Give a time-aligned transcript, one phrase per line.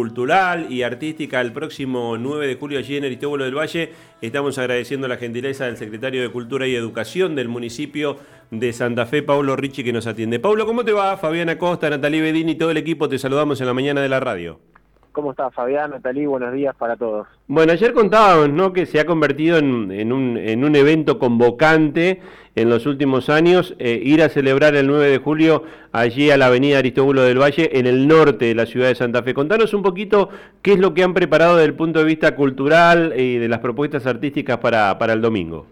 [0.00, 3.92] cultural y artística el próximo 9 de julio allí en Aristóbulo del Valle.
[4.22, 8.16] Estamos agradeciendo la gentileza del secretario de Cultura y Educación del municipio
[8.50, 10.40] de Santa Fe, Pablo Ricci, que nos atiende.
[10.40, 11.18] Pablo, ¿cómo te va?
[11.18, 14.20] Fabiana Costa, Natalie Bedini y todo el equipo, te saludamos en la mañana de la
[14.20, 14.58] radio.
[15.12, 16.24] ¿Cómo estás, Fabián, Natalí?
[16.24, 17.26] Buenos días para todos.
[17.48, 18.72] Bueno, ayer contábamos ¿no?
[18.72, 19.72] que se ha convertido en,
[20.12, 22.20] un, en un, evento convocante
[22.54, 26.46] en los últimos años eh, ir a celebrar el 9 de julio allí a la
[26.46, 29.34] avenida Aristóbulo del Valle, en el norte de la ciudad de Santa Fe.
[29.34, 30.28] Contanos un poquito
[30.62, 33.58] qué es lo que han preparado desde el punto de vista cultural y de las
[33.58, 35.66] propuestas artísticas para el domingo.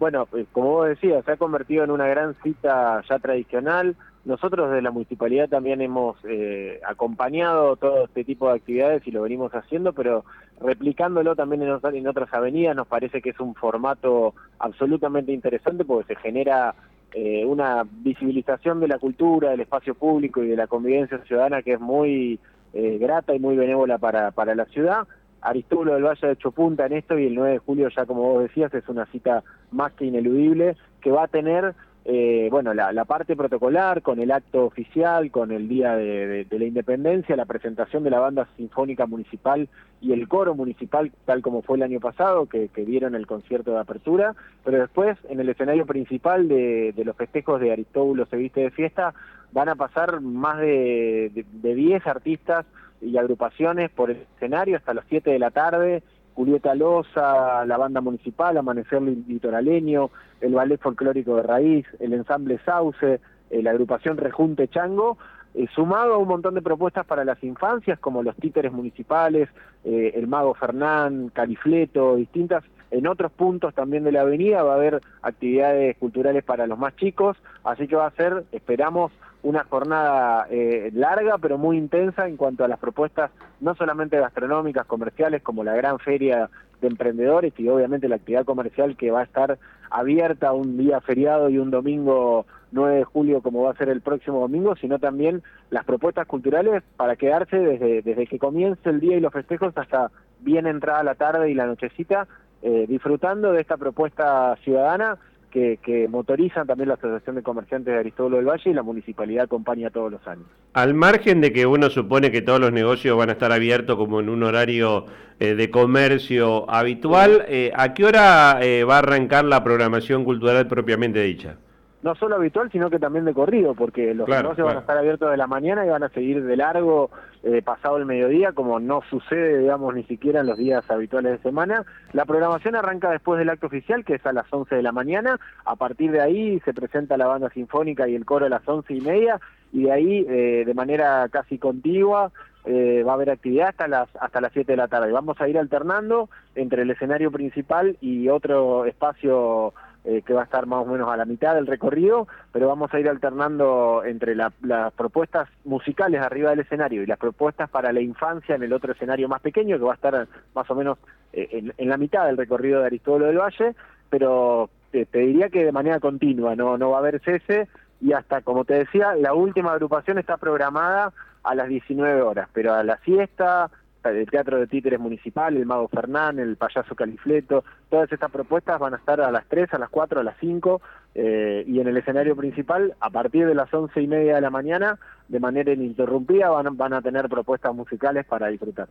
[0.00, 4.70] Bueno, pues, como vos decías, se ha convertido en una gran cita ya tradicional nosotros
[4.70, 9.52] de la municipalidad también hemos eh, acompañado todo este tipo de actividades y lo venimos
[9.52, 10.24] haciendo, pero
[10.60, 16.14] replicándolo también en, en otras avenidas nos parece que es un formato absolutamente interesante porque
[16.14, 16.74] se genera
[17.14, 21.72] eh, una visibilización de la cultura, del espacio público y de la convivencia ciudadana que
[21.74, 22.38] es muy
[22.74, 25.08] eh, grata y muy benévola para, para la ciudad.
[25.42, 28.22] Aristóbulo del Valle ha hecho punta en esto y el 9 de julio ya como
[28.22, 31.74] vos decías es una cita más que ineludible que va a tener
[32.12, 37.36] eh, bueno, la, parte protocolar con el acto oficial, con el Día de, la Independencia,
[37.36, 39.68] la presentación de la banda sinfónica municipal
[40.00, 43.70] y el coro municipal, tal como fue el año pasado, que, que dieron el concierto
[43.70, 48.62] de apertura, pero después en el escenario principal de, los festejos de Aristóbulo se viste
[48.62, 49.14] de fiesta,
[49.52, 52.66] van a pasar más de 10 artistas
[53.00, 56.02] y agrupaciones por el escenario hasta las 7 de la tarde,
[56.34, 63.20] Julieta Loza, la banda municipal, Amanecer Litoraleño, el Ballet Folclórico de Raíz, el Ensamble Sauce,
[63.50, 65.18] eh, la agrupación Rejunte Chango,
[65.54, 69.48] eh, sumado a un montón de propuestas para las infancias, como los títeres municipales,
[69.84, 74.76] eh, el Mago Fernán, Califleto, distintas en otros puntos también de la avenida va a
[74.76, 80.46] haber actividades culturales para los más chicos, así que va a ser, esperamos, una jornada
[80.50, 85.64] eh, larga pero muy intensa en cuanto a las propuestas no solamente gastronómicas, comerciales, como
[85.64, 89.58] la gran feria de emprendedores y obviamente la actividad comercial que va a estar
[89.90, 94.00] abierta un día feriado y un domingo 9 de julio como va a ser el
[94.00, 99.16] próximo domingo, sino también las propuestas culturales para quedarse desde, desde que comience el día
[99.16, 100.10] y los festejos hasta
[100.40, 102.28] bien entrada la tarde y la nochecita
[102.62, 105.18] eh, disfrutando de esta propuesta ciudadana
[105.50, 109.44] que, que, motorizan también la Asociación de Comerciantes de Aristóbulo del Valle y la municipalidad
[109.44, 110.46] acompaña todos los años.
[110.74, 114.20] Al margen de que uno supone que todos los negocios van a estar abiertos como
[114.20, 115.06] en un horario
[115.40, 121.20] eh, de comercio habitual, eh, ¿a qué hora va a arrancar la programación cultural propiamente
[121.20, 121.56] dicha?
[122.02, 125.30] No solo habitual, sino que también de corrido, porque los negocios van a estar abiertos
[125.30, 127.10] de la mañana y van a seguir de largo
[127.42, 131.38] eh, pasado el mediodía, como no sucede, digamos, ni siquiera en los días habituales de
[131.38, 131.84] semana.
[132.12, 135.38] La programación arranca después del acto oficial, que es a las 11 de la mañana.
[135.64, 138.94] A partir de ahí se presenta la banda sinfónica y el coro a las once
[138.94, 139.38] y media,
[139.72, 142.32] y de ahí, eh, de manera casi contigua,
[142.64, 145.12] eh, va a haber actividad hasta las hasta las 7 de la tarde.
[145.12, 149.72] Vamos a ir alternando entre el escenario principal y otro espacio
[150.04, 152.92] eh, que va a estar más o menos a la mitad del recorrido, pero vamos
[152.92, 154.52] a ir alternando entre las
[154.96, 159.28] propuestas musicales arriba del escenario y las propuestas para la infancia en el otro escenario
[159.28, 160.98] más pequeño, que va a estar más o menos
[161.32, 163.74] eh, en, la mitad del recorrido de Aristóbulo del Valle,
[164.08, 167.68] pero te, diría que de manera continua, no, no va a haber cese
[168.00, 171.12] y hasta, como te decía, la última agrupación está programada
[171.42, 173.70] a las 19 horas, pero a la siesta,
[174.04, 178.94] el Teatro de Títeres Municipal, el Mago Fernán, el Payaso Califleto, todas estas propuestas van
[178.94, 180.80] a estar a las 3, a las 4, a las 5
[181.14, 184.50] eh, y en el escenario principal a partir de las 11 y media de la
[184.50, 188.88] mañana de manera ininterrumpida van, van a tener propuestas musicales para disfrutar.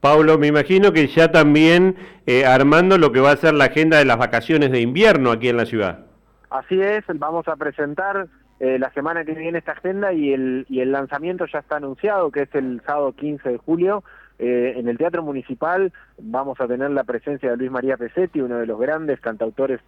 [0.00, 3.98] Pablo, me imagino que ya también eh, armando lo que va a ser la agenda
[3.98, 6.06] de las vacaciones de invierno aquí en la ciudad.
[6.48, 8.26] Así es, vamos a presentar
[8.60, 12.30] eh, la semana que viene esta agenda y el, y el lanzamiento ya está anunciado,
[12.30, 14.04] que es el sábado 15 de julio,
[14.42, 18.56] eh, en el Teatro Municipal vamos a tener la presencia de Luis María Pesetti, uno
[18.56, 19.80] de los grandes cantautores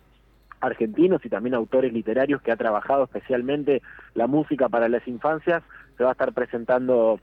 [0.60, 3.80] argentinos y también autores literarios que ha trabajado especialmente
[4.14, 5.62] la música para las infancias.
[5.96, 7.18] Se va a estar presentando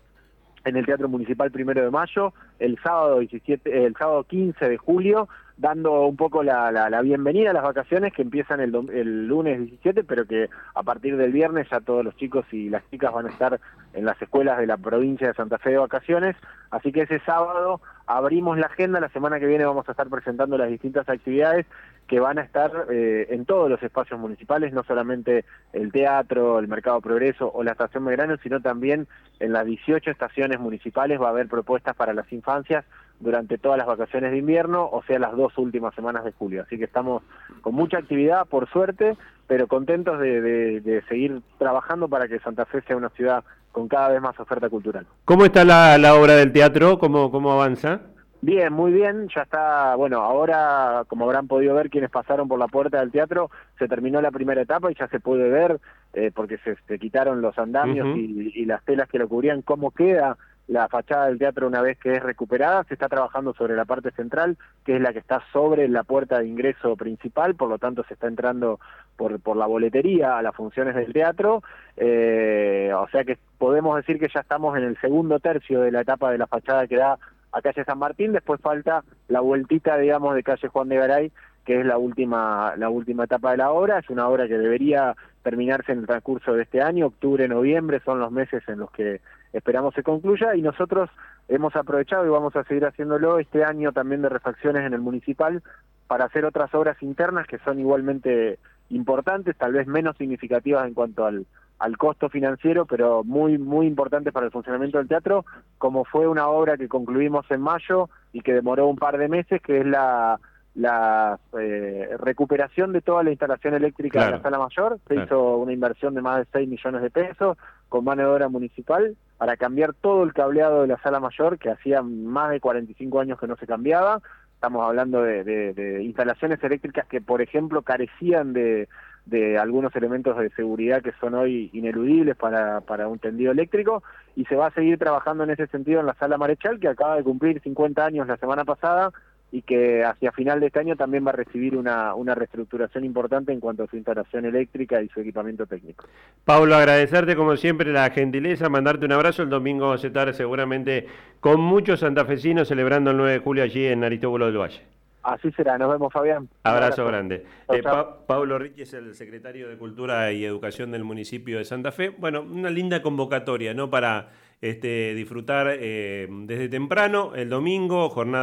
[0.65, 5.29] en el Teatro Municipal primero de mayo, el sábado 17, el sábado 15 de julio,
[5.59, 10.05] dando un poco la, la, bienvenida a las vacaciones que empiezan el, el, lunes 17,
[10.05, 13.29] pero que a partir del viernes ya todos los chicos y las chicas van a
[13.29, 13.59] estar
[13.93, 16.37] en las escuelas de la provincia de Santa Fe de vacaciones,
[16.71, 20.57] así que ese sábado abrimos la agenda, la semana que viene vamos a estar presentando
[20.57, 21.65] las distintas actividades
[22.07, 26.69] que van a estar eh, en todos los espacios municipales, no solamente el teatro, el
[26.69, 29.07] Mercado Progreso o la Estación Megrano, sino también
[29.39, 32.85] en las 18 estaciones municipales va a haber propuestas para las infancias
[33.19, 36.63] durante todas las vacaciones de invierno, o sea, las dos últimas semanas de julio.
[36.63, 37.23] Así que estamos
[37.61, 39.17] con mucha actividad, por suerte,
[39.47, 44.21] pero contentos de, seguir trabajando para que Santa Fe sea una ciudad con cada vez
[44.21, 45.05] más oferta cultural.
[45.25, 46.97] ¿Cómo está la, la obra del teatro?
[46.97, 48.01] ¿Cómo, cómo avanza?
[48.41, 52.69] Bien, muy bien, ya está, bueno, ahora como habrán podido ver quienes pasaron por la
[52.69, 55.81] puerta del teatro, se terminó la primera etapa y ya se puede ver,
[56.13, 60.37] eh, porque se, quitaron los andamios y, y, las telas que lo cubrían, cómo queda
[60.69, 64.11] la fachada del teatro una vez que es recuperada, se está trabajando sobre la parte
[64.11, 64.55] central,
[64.85, 68.13] que es la que está sobre la puerta de ingreso principal, por lo tanto se
[68.13, 68.79] está entrando
[69.17, 71.63] por, por la boletería a las funciones del teatro,
[71.97, 76.01] eh, o sea que podemos decir que ya estamos en el segundo tercio de la
[76.01, 77.17] etapa de la fachada que da
[77.51, 81.31] a calle San Martín, después falta la vueltita, digamos, de calle Juan de Garay,
[81.65, 85.15] que es la última, la última etapa de la obra, es una obra que debería
[85.41, 89.19] terminarse en el transcurso de este año, octubre, noviembre, son los meses en los que
[89.53, 91.09] esperamos se concluya, y nosotros
[91.47, 95.63] hemos aprovechado y vamos a seguir haciéndolo este año también de refacciones en el municipal
[96.07, 98.59] para hacer otras obras internas que son igualmente
[98.89, 101.45] importantes, tal vez menos significativas en cuanto al,
[101.79, 105.45] al costo financiero, pero muy, muy importante para el funcionamiento del teatro,
[105.77, 109.61] como fue una obra que concluimos en mayo y que demoró un par de meses,
[109.61, 110.39] que es la,
[110.75, 114.99] la eh, recuperación de toda la instalación eléctrica de la sala mayor.
[115.07, 117.57] Se hizo una inversión de más de 6 millones de pesos
[117.87, 121.71] con mano de obra municipal para cambiar todo el cableado de la sala mayor, que
[121.71, 124.21] hacía más de 45 años que no se cambiaba.
[124.53, 128.89] Estamos hablando de, instalaciones eléctricas que, por ejemplo, carecían de
[129.25, 134.01] de algunos elementos de seguridad que son hoy ineludibles para, para un tendido eléctrico
[134.35, 137.15] y se va a seguir trabajando en ese sentido en la sala Marechal que acaba
[137.15, 139.11] de cumplir 50 años la semana pasada
[139.51, 143.51] y que hacia final de este año también va a recibir una, una reestructuración importante
[143.51, 146.05] en cuanto a su instalación eléctrica y su equipamiento técnico.
[146.45, 149.43] Pablo, agradecerte como siempre la gentileza, mandarte un abrazo.
[149.43, 151.07] El domingo vamos a estar seguramente
[151.39, 154.81] con muchos santafesinos celebrando el 9 de julio allí en Aristóbulo del Valle.
[155.21, 156.47] Así será, nos vemos Fabián.
[156.63, 157.45] Abrazo, grande.
[157.69, 157.83] Eh,
[158.25, 162.09] Pablo Ricci es el secretario de Cultura y Educación del municipio de Santa Fe.
[162.09, 163.89] Bueno, una linda convocatoria, ¿no?
[163.89, 164.29] Para
[164.61, 168.37] este, disfrutar eh, desde temprano, el domingo, jornada